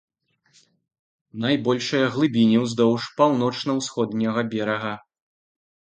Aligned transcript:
Найбольшыя 1.43 2.07
глыбіні 2.15 2.57
ўздоўж 2.63 3.03
паўночна-усходняга 3.21 4.41
берага. 4.55 4.93